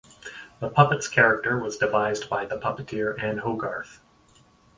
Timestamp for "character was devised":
1.07-2.27